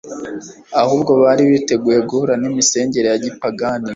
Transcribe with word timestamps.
ahubwo 0.81 1.11
bari 1.23 1.43
biteguye 1.51 1.99
guhura 2.09 2.33
n'imisengere 2.41 3.07
ya 3.11 3.19
gipagani. 3.23 3.89